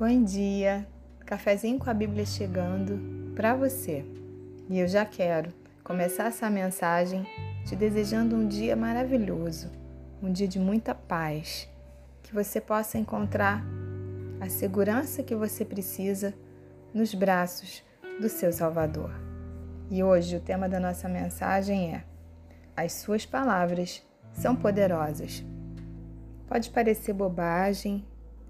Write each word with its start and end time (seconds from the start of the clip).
Bom 0.00 0.24
dia, 0.24 0.88
cafezinho 1.26 1.78
com 1.78 1.90
a 1.90 1.92
Bíblia 1.92 2.24
chegando 2.24 3.34
para 3.34 3.54
você. 3.54 4.02
E 4.70 4.78
eu 4.78 4.88
já 4.88 5.04
quero 5.04 5.52
começar 5.84 6.28
essa 6.28 6.48
mensagem 6.48 7.26
te 7.66 7.76
desejando 7.76 8.34
um 8.34 8.48
dia 8.48 8.74
maravilhoso, 8.74 9.70
um 10.22 10.32
dia 10.32 10.48
de 10.48 10.58
muita 10.58 10.94
paz, 10.94 11.68
que 12.22 12.32
você 12.32 12.62
possa 12.62 12.96
encontrar 12.96 13.62
a 14.40 14.48
segurança 14.48 15.22
que 15.22 15.34
você 15.34 15.66
precisa 15.66 16.32
nos 16.94 17.12
braços 17.12 17.84
do 18.18 18.30
seu 18.30 18.54
Salvador. 18.54 19.10
E 19.90 20.02
hoje 20.02 20.34
o 20.34 20.40
tema 20.40 20.66
da 20.66 20.80
nossa 20.80 21.10
mensagem 21.10 21.94
é: 21.94 22.04
As 22.74 22.94
suas 22.94 23.26
palavras 23.26 24.02
são 24.32 24.56
poderosas. 24.56 25.44
Pode 26.48 26.70
parecer 26.70 27.12
bobagem, 27.12 28.02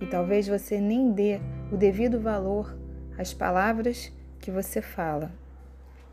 e 0.00 0.06
talvez 0.06 0.48
você 0.48 0.80
nem 0.80 1.12
dê 1.12 1.40
o 1.72 1.76
devido 1.76 2.20
valor 2.20 2.76
às 3.18 3.32
palavras 3.32 4.12
que 4.40 4.50
você 4.50 4.82
fala. 4.82 5.32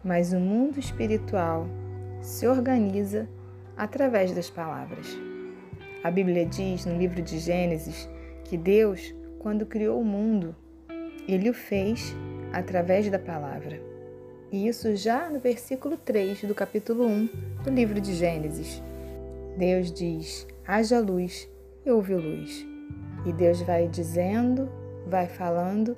Mas 0.03 0.33
o 0.33 0.39
mundo 0.39 0.79
espiritual 0.79 1.67
se 2.21 2.47
organiza 2.47 3.27
através 3.75 4.31
das 4.31 4.49
palavras. 4.49 5.07
A 6.03 6.09
Bíblia 6.09 6.45
diz 6.45 6.85
no 6.85 6.97
livro 6.97 7.21
de 7.21 7.39
Gênesis 7.39 8.09
que 8.43 8.57
Deus, 8.57 9.13
quando 9.39 9.65
criou 9.65 10.01
o 10.01 10.05
mundo, 10.05 10.55
ele 11.27 11.49
o 11.49 11.53
fez 11.53 12.15
através 12.51 13.09
da 13.09 13.19
palavra. 13.19 13.81
E 14.51 14.67
isso 14.67 14.95
já 14.95 15.29
no 15.29 15.39
versículo 15.39 15.97
3 15.97 16.43
do 16.43 16.53
capítulo 16.53 17.05
1 17.05 17.29
do 17.63 17.69
livro 17.69 18.01
de 18.01 18.13
Gênesis. 18.13 18.81
Deus 19.57 19.91
diz: 19.91 20.47
haja 20.67 20.99
luz 20.99 21.49
e 21.85 21.91
houve 21.91 22.15
luz. 22.15 22.70
E 23.25 23.31
Deus 23.33 23.61
vai 23.61 23.87
dizendo, 23.87 24.69
vai 25.07 25.27
falando 25.27 25.95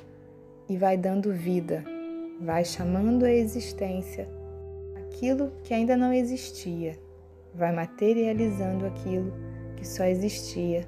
e 0.68 0.78
vai 0.78 0.98
dando 0.98 1.32
vida, 1.32 1.84
vai 2.42 2.66
chamando 2.66 3.24
a 3.24 3.32
existência 3.32 4.28
aquilo 5.14 5.54
que 5.64 5.74
ainda 5.74 5.96
não 5.96 6.12
existia, 6.12 7.00
vai 7.54 7.72
materializando 7.72 8.86
aquilo 8.86 9.32
que 9.78 9.88
só 9.88 10.04
existia 10.06 10.86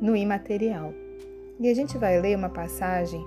no 0.00 0.14
imaterial. 0.14 0.92
E 1.58 1.68
a 1.68 1.74
gente 1.74 1.96
vai 1.96 2.20
ler 2.20 2.36
uma 2.36 2.50
passagem 2.50 3.24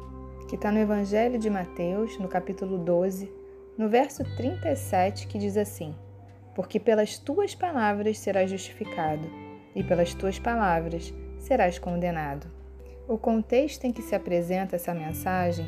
que 0.48 0.56
está 0.56 0.72
no 0.72 0.80
Evangelho 0.80 1.40
de 1.40 1.50
Mateus, 1.50 2.18
no 2.20 2.28
capítulo 2.28 2.78
12, 2.78 3.31
no 3.78 3.90
verso 3.90 4.23
37, 4.38 5.28
que 5.28 5.38
diz 5.38 5.58
assim: 5.58 5.96
Porque 6.56 6.80
pelas 6.80 7.18
tuas 7.18 7.56
palavras 7.56 8.20
serás 8.20 8.50
justificado, 8.50 9.28
e 9.75 9.84
pelas 9.84 10.14
tuas 10.14 10.38
palavras 10.38 11.14
serás 11.42 11.78
condenado. 11.78 12.47
O 13.08 13.17
contexto 13.17 13.86
em 13.86 13.92
que 13.92 14.02
se 14.02 14.16
apresenta 14.16 14.75
essa 14.75 14.94
mensagem 14.94 15.66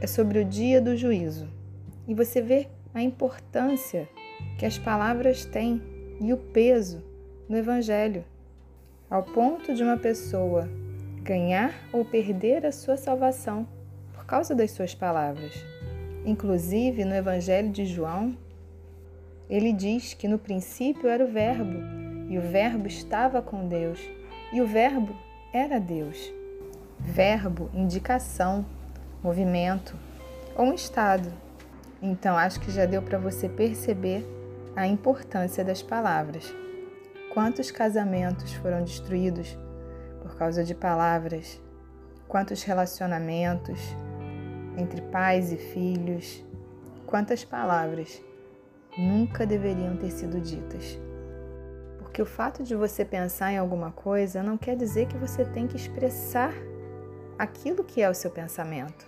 é 0.00 0.06
sobre 0.06 0.40
o 0.40 0.44
dia 0.44 0.80
do 0.80 0.96
juízo. 0.96 1.48
E 2.08 2.14
você 2.14 2.40
vê 2.40 2.66
a 2.92 3.02
importância 3.02 4.08
que 4.58 4.66
as 4.66 4.78
palavras 4.78 5.44
têm 5.44 5.80
e 6.20 6.32
o 6.32 6.36
peso 6.36 7.02
no 7.48 7.56
Evangelho, 7.56 8.24
ao 9.08 9.22
ponto 9.22 9.74
de 9.74 9.82
uma 9.82 9.96
pessoa 9.96 10.68
ganhar 11.22 11.72
ou 11.92 12.04
perder 12.04 12.66
a 12.66 12.72
sua 12.72 12.96
salvação 12.96 13.68
por 14.12 14.24
causa 14.24 14.54
das 14.54 14.70
suas 14.72 14.94
palavras. 14.94 15.54
Inclusive, 16.24 17.04
no 17.04 17.14
Evangelho 17.14 17.70
de 17.70 17.84
João, 17.84 18.36
ele 19.48 19.72
diz 19.72 20.14
que 20.14 20.26
no 20.26 20.38
princípio 20.38 21.08
era 21.08 21.24
o 21.24 21.30
Verbo, 21.30 21.78
e 22.28 22.38
o 22.38 22.40
Verbo 22.40 22.86
estava 22.86 23.42
com 23.42 23.68
Deus, 23.68 24.00
e 24.52 24.60
o 24.60 24.66
Verbo 24.66 25.16
era 25.52 25.80
Deus. 25.80 26.32
Verbo, 27.00 27.70
indicação, 27.72 28.64
movimento 29.22 29.96
ou 30.54 30.66
um 30.66 30.74
estado. 30.74 31.32
Então, 32.00 32.36
acho 32.36 32.60
que 32.60 32.70
já 32.70 32.84
deu 32.84 33.00
para 33.00 33.18
você 33.18 33.48
perceber 33.48 34.26
a 34.76 34.86
importância 34.86 35.64
das 35.64 35.82
palavras. 35.82 36.54
Quantos 37.32 37.70
casamentos 37.70 38.52
foram 38.54 38.84
destruídos 38.84 39.56
por 40.20 40.36
causa 40.36 40.62
de 40.62 40.74
palavras? 40.74 41.60
Quantos 42.28 42.62
relacionamentos 42.62 43.80
entre 44.76 45.00
pais 45.00 45.52
e 45.52 45.56
filhos? 45.56 46.44
Quantas 47.06 47.44
palavras 47.44 48.22
nunca 48.98 49.46
deveriam 49.46 49.96
ter 49.96 50.10
sido 50.10 50.40
ditas? 50.40 50.98
Porque 52.12 52.20
o 52.20 52.26
fato 52.26 52.62
de 52.62 52.74
você 52.74 53.06
pensar 53.06 53.52
em 53.52 53.56
alguma 53.56 53.90
coisa 53.90 54.42
não 54.42 54.58
quer 54.58 54.76
dizer 54.76 55.06
que 55.06 55.16
você 55.16 55.46
tem 55.46 55.66
que 55.66 55.78
expressar 55.78 56.52
aquilo 57.38 57.82
que 57.82 58.02
é 58.02 58.10
o 58.10 58.12
seu 58.12 58.30
pensamento. 58.30 59.06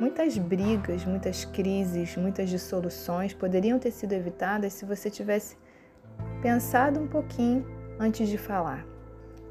Muitas 0.00 0.36
brigas, 0.36 1.04
muitas 1.04 1.44
crises, 1.44 2.16
muitas 2.16 2.50
dissoluções 2.50 3.32
poderiam 3.32 3.78
ter 3.78 3.92
sido 3.92 4.12
evitadas 4.12 4.72
se 4.72 4.84
você 4.84 5.08
tivesse 5.08 5.56
pensado 6.42 6.98
um 6.98 7.06
pouquinho 7.06 7.64
antes 7.96 8.28
de 8.28 8.36
falar. 8.36 8.84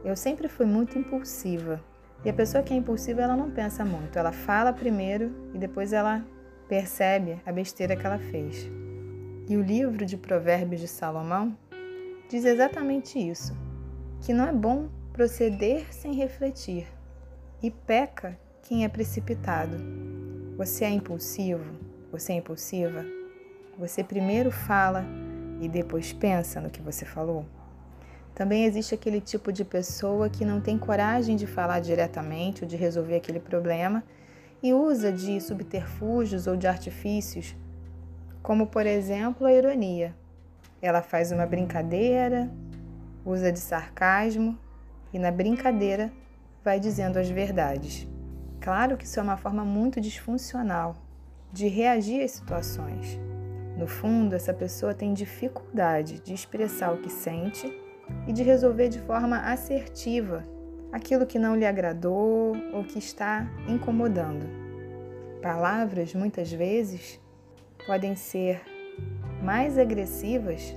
Eu 0.04 0.18
sempre 0.18 0.50
fui 0.50 0.66
muito 0.66 1.00
impulsiva. 1.00 1.82
E 2.26 2.30
a 2.30 2.34
pessoa 2.34 2.62
que 2.62 2.74
é 2.74 2.76
impulsiva, 2.76 3.22
ela 3.22 3.38
não 3.38 3.52
pensa 3.52 3.86
muito. 3.86 4.20
Ela 4.20 4.34
fala 4.34 4.74
primeiro 4.74 5.32
e 5.54 5.58
depois 5.58 5.94
ela 5.94 6.26
percebe 6.68 7.42
a 7.46 7.54
besteira 7.54 7.96
que 7.96 8.06
ela 8.06 8.20
fez. 8.20 8.70
E 9.48 9.56
o 9.56 9.62
livro 9.62 10.06
de 10.06 10.18
Provérbios 10.18 10.82
de 10.82 10.90
Salomão 10.90 11.58
diz 12.30 12.46
exatamente 12.46 13.20
isso: 13.20 13.56
que 14.22 14.34
não 14.34 14.48
é 14.48 14.52
bom 14.52 14.90
proceder 15.14 15.94
sem 15.94 16.14
refletir, 16.14 16.88
e 17.62 17.72
peca 17.72 18.38
quem 18.64 18.84
é 18.84 18.90
precipitado. 18.90 19.78
Você 20.58 20.86
é 20.86 20.90
impulsivo? 20.90 21.64
Você 22.12 22.34
é 22.34 22.36
impulsiva? 22.36 23.06
Você 23.78 24.04
primeiro 24.04 24.52
fala 24.52 25.06
e 25.62 25.68
depois 25.68 26.14
pensa 26.14 26.62
no 26.62 26.70
que 26.70 26.82
você 26.82 27.06
falou? 27.06 27.46
Também 28.34 28.66
existe 28.66 28.94
aquele 28.94 29.22
tipo 29.22 29.52
de 29.52 29.64
pessoa 29.64 30.30
que 30.30 30.44
não 30.44 30.60
tem 30.60 30.78
coragem 30.78 31.36
de 31.36 31.48
falar 31.48 31.80
diretamente 31.80 32.64
ou 32.64 32.70
de 32.70 32.76
resolver 32.76 33.16
aquele 33.16 33.40
problema 33.40 34.04
e 34.62 34.74
usa 34.74 35.12
de 35.12 35.40
subterfúgios 35.40 36.48
ou 36.48 36.58
de 36.58 36.68
artifícios, 36.68 37.56
como 38.42 38.68
por 38.68 38.86
exemplo 38.86 39.46
a 39.46 39.54
ironia. 39.54 40.16
Ela 40.86 41.02
faz 41.02 41.32
uma 41.32 41.48
brincadeira, 41.48 42.48
usa 43.26 43.52
de 43.52 43.58
sarcasmo 43.58 44.56
e 45.12 45.18
na 45.18 45.32
brincadeira 45.32 46.14
vai 46.64 46.80
dizendo 46.80 47.18
as 47.18 47.28
verdades. 47.28 48.08
Claro 48.62 48.96
que 48.96 49.04
isso 49.04 49.20
é 49.20 49.24
uma 49.24 49.36
forma 49.36 49.66
muito 49.66 50.00
disfuncional 50.00 50.96
de 51.52 51.68
reagir 51.68 52.24
às 52.24 52.34
situações. 52.34 53.20
No 53.76 53.88
fundo, 53.88 54.36
essa 54.36 54.54
pessoa 54.54 54.94
tem 54.94 55.12
dificuldade 55.12 56.20
de 56.20 56.36
expressar 56.36 56.94
o 56.94 57.02
que 57.02 57.10
sente 57.10 57.66
e 58.28 58.32
de 58.32 58.44
resolver 58.44 58.88
de 58.88 59.00
forma 59.00 59.40
assertiva 59.40 60.44
aquilo 60.92 61.26
que 61.26 61.40
não 61.40 61.56
lhe 61.56 61.66
agradou 61.66 62.56
ou 62.72 62.84
que 62.84 63.00
está 63.00 63.50
incomodando. 63.68 64.46
Palavras, 65.42 66.14
muitas 66.14 66.52
vezes, 66.52 67.20
podem 67.88 68.16
ser 68.16 68.75
mais 69.46 69.78
agressivas 69.78 70.76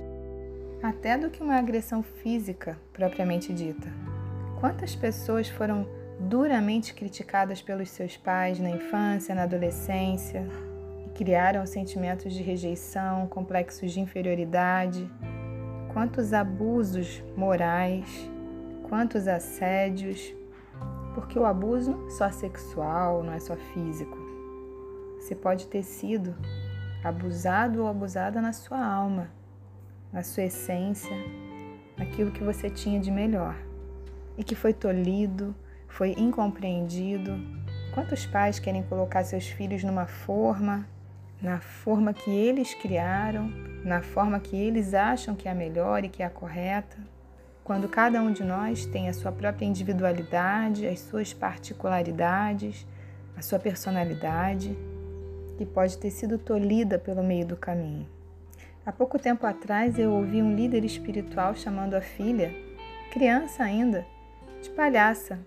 até 0.83 1.17
do 1.17 1.31
que 1.31 1.41
uma 1.41 1.55
agressão 1.55 2.03
física 2.03 2.77
propriamente 2.93 3.51
dita. 3.51 3.87
Quantas 4.59 4.95
pessoas 4.95 5.49
foram 5.49 5.87
duramente 6.19 6.93
criticadas 6.93 7.63
pelos 7.63 7.89
seus 7.89 8.15
pais 8.15 8.59
na 8.59 8.69
infância, 8.69 9.33
na 9.33 9.43
adolescência 9.43 10.45
e 11.03 11.09
criaram 11.17 11.65
sentimentos 11.65 12.31
de 12.31 12.43
rejeição, 12.43 13.25
complexos 13.25 13.91
de 13.91 14.01
inferioridade? 14.01 15.09
Quantos 15.91 16.31
abusos 16.31 17.23
morais, 17.35 18.29
quantos 18.87 19.27
assédios? 19.27 20.31
Porque 21.15 21.39
o 21.39 21.45
abuso 21.45 21.89
não 21.89 22.05
é 22.05 22.11
só 22.11 22.29
sexual, 22.29 23.23
não 23.23 23.33
é 23.33 23.39
só 23.39 23.55
físico. 23.55 24.17
Você 25.19 25.33
pode 25.33 25.65
ter 25.65 25.81
sido 25.81 26.35
abusado 27.03 27.81
ou 27.81 27.87
abusada 27.87 28.41
na 28.41 28.53
sua 28.53 28.83
alma, 28.83 29.29
na 30.11 30.23
sua 30.23 30.43
essência, 30.43 31.15
naquilo 31.97 32.31
que 32.31 32.43
você 32.43 32.69
tinha 32.69 32.99
de 32.99 33.11
melhor 33.11 33.55
e 34.37 34.43
que 34.43 34.55
foi 34.55 34.73
tolhido, 34.73 35.55
foi 35.87 36.11
incompreendido. 36.17 37.37
Quantos 37.93 38.25
pais 38.25 38.59
querem 38.59 38.83
colocar 38.83 39.23
seus 39.23 39.47
filhos 39.47 39.83
numa 39.83 40.05
forma, 40.05 40.87
na 41.41 41.59
forma 41.59 42.13
que 42.13 42.29
eles 42.29 42.73
criaram, 42.73 43.49
na 43.83 44.01
forma 44.01 44.39
que 44.39 44.55
eles 44.55 44.93
acham 44.93 45.35
que 45.35 45.47
é 45.47 45.51
a 45.51 45.55
melhor 45.55 46.03
e 46.05 46.09
que 46.09 46.23
é 46.23 46.25
a 46.25 46.29
correta? 46.29 46.97
Quando 47.63 47.87
cada 47.87 48.21
um 48.21 48.31
de 48.31 48.43
nós 48.43 48.85
tem 48.85 49.09
a 49.09 49.13
sua 49.13 49.31
própria 49.31 49.65
individualidade, 49.65 50.87
as 50.87 51.01
suas 51.01 51.33
particularidades, 51.33 52.87
a 53.37 53.41
sua 53.41 53.59
personalidade, 53.59 54.75
que 55.59 55.65
pode 55.65 55.97
ter 55.97 56.09
sido 56.09 56.37
tolhida 56.37 56.97
pelo 56.97 57.21
meio 57.21 57.45
do 57.45 57.57
caminho. 57.57 58.07
Há 58.85 58.93
pouco 58.93 59.19
tempo 59.19 59.45
atrás 59.45 59.99
eu 59.99 60.13
ouvi 60.13 60.41
um 60.41 60.55
líder 60.55 60.85
espiritual 60.85 61.53
chamando 61.53 61.95
a 61.95 62.01
filha, 62.01 62.55
criança 63.11 63.61
ainda, 63.61 64.05
de 64.61 64.69
palhaça. 64.69 65.37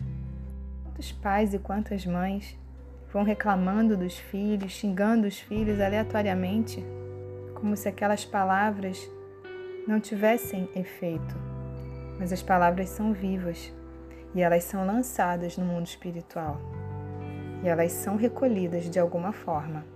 Quantos 0.85 1.13
pais 1.13 1.55
e 1.55 1.59
quantas 1.59 2.05
mães 2.05 2.55
vão 3.11 3.23
reclamando 3.23 3.97
dos 3.97 4.19
filhos, 4.19 4.73
xingando 4.73 5.27
os 5.27 5.41
filhos 5.41 5.81
aleatoriamente, 5.81 6.85
como 7.55 7.75
se 7.75 7.89
aquelas 7.89 8.23
palavras 8.23 9.11
não 9.89 9.99
tivessem 9.99 10.69
efeito. 10.77 11.35
Mas 12.19 12.35
as 12.35 12.43
palavras 12.43 12.91
são 12.91 13.15
vivas 13.15 13.73
e 14.35 14.43
elas 14.43 14.65
são 14.65 14.87
lançadas 14.87 15.57
no 15.57 15.65
mundo 15.65 15.87
espiritual. 15.87 16.61
E 17.65 17.69
elas 17.69 17.93
são 17.93 18.17
recolhidas 18.17 18.91
de 18.91 19.01
alguma 19.01 19.33
forma. 19.33 19.91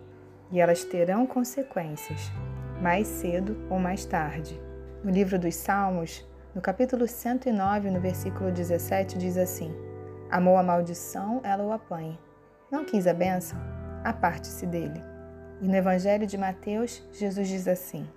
E 0.50 0.60
elas 0.60 0.84
terão 0.84 1.26
consequências, 1.26 2.30
mais 2.80 3.06
cedo 3.06 3.56
ou 3.68 3.78
mais 3.78 4.04
tarde. 4.04 4.60
No 5.02 5.10
livro 5.10 5.38
dos 5.38 5.54
Salmos, 5.54 6.26
no 6.54 6.60
capítulo 6.60 7.06
109, 7.06 7.90
no 7.90 8.00
versículo 8.00 8.52
17, 8.52 9.18
diz 9.18 9.36
assim: 9.36 9.74
Amou 10.30 10.56
a 10.56 10.62
maldição, 10.62 11.40
ela 11.44 11.64
o 11.64 11.72
apanha. 11.72 12.18
Não 12.70 12.84
quis 12.84 13.06
a 13.06 13.12
bênção, 13.12 13.58
aparte-se 14.04 14.66
dele. 14.66 15.02
E 15.60 15.68
no 15.68 15.74
Evangelho 15.74 16.26
de 16.26 16.38
Mateus, 16.38 17.02
Jesus 17.12 17.48
diz 17.48 17.66
assim: 17.66 18.08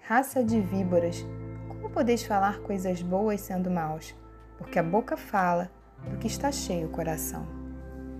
Raça 0.00 0.42
de 0.42 0.60
víboras, 0.60 1.24
como 1.68 1.90
podeis 1.90 2.22
falar 2.22 2.60
coisas 2.60 3.02
boas 3.02 3.40
sendo 3.40 3.70
maus? 3.70 4.14
Porque 4.58 4.78
a 4.78 4.82
boca 4.82 5.16
fala 5.16 5.70
do 6.08 6.16
que 6.18 6.26
está 6.26 6.50
cheio 6.50 6.88
o 6.88 6.90
coração. 6.90 7.46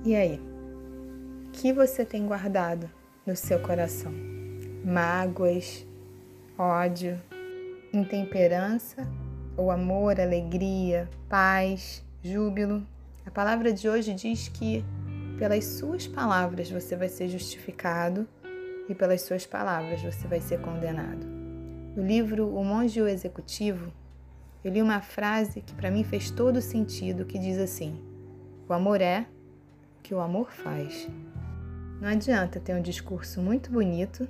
E 0.04 0.14
aí? 0.14 0.40
O 1.46 1.50
que 1.50 1.72
você 1.72 2.04
tem 2.04 2.26
guardado 2.26 2.90
no 3.26 3.34
seu 3.34 3.58
coração? 3.60 4.12
Mágoas, 4.84 5.86
ódio, 6.58 7.20
intemperança 7.92 9.08
ou 9.56 9.70
amor, 9.70 10.20
alegria, 10.20 11.08
paz, 11.28 12.04
júbilo? 12.22 12.86
A 13.24 13.30
palavra 13.30 13.72
de 13.72 13.88
hoje 13.88 14.12
diz 14.12 14.48
que 14.48 14.84
pelas 15.38 15.64
suas 15.64 16.06
palavras 16.06 16.70
você 16.70 16.96
vai 16.96 17.08
ser 17.08 17.28
justificado 17.28 18.28
e 18.88 18.94
pelas 18.94 19.22
suas 19.22 19.46
palavras 19.46 20.02
você 20.02 20.28
vai 20.28 20.40
ser 20.40 20.60
condenado. 20.60 21.26
No 21.96 22.04
livro 22.04 22.48
O 22.54 22.64
Monge 22.64 23.00
o 23.00 23.08
Executivo, 23.08 23.92
eu 24.62 24.72
li 24.72 24.82
uma 24.82 25.00
frase 25.00 25.60
que 25.60 25.74
para 25.74 25.90
mim 25.90 26.04
fez 26.04 26.30
todo 26.30 26.60
sentido, 26.60 27.24
que 27.24 27.38
diz 27.38 27.58
assim: 27.58 28.02
O 28.68 28.72
amor 28.72 29.00
é 29.00 29.26
o 29.98 30.02
que 30.02 30.14
o 30.14 30.20
amor 30.20 30.50
faz. 30.50 31.08
Não 32.04 32.10
adianta 32.10 32.60
ter 32.60 32.74
um 32.74 32.82
discurso 32.82 33.40
muito 33.40 33.70
bonito 33.70 34.28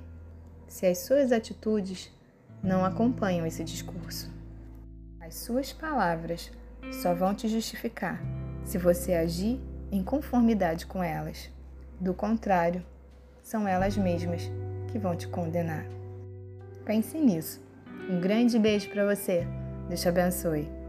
se 0.65 0.85
as 0.85 0.99
suas 0.99 1.33
atitudes 1.33 2.09
não 2.63 2.85
acompanham 2.85 3.45
esse 3.45 3.65
discurso. 3.65 4.31
As 5.19 5.35
suas 5.35 5.73
palavras 5.73 6.49
só 7.01 7.13
vão 7.13 7.35
te 7.35 7.49
justificar 7.49 8.23
se 8.63 8.77
você 8.77 9.13
agir 9.13 9.59
em 9.91 10.01
conformidade 10.01 10.85
com 10.85 11.03
elas. 11.03 11.51
Do 11.99 12.13
contrário, 12.13 12.81
são 13.43 13.67
elas 13.67 13.97
mesmas 13.97 14.49
que 14.89 14.97
vão 14.97 15.13
te 15.13 15.27
condenar. 15.27 15.85
Pense 16.85 17.17
nisso. 17.17 17.61
Um 18.09 18.21
grande 18.21 18.57
beijo 18.57 18.89
para 18.89 19.13
você. 19.13 19.45
Deus 19.89 19.99
te 19.99 20.07
abençoe. 20.07 20.84